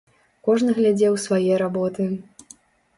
[0.47, 2.11] Кожны глядзеў свае работы.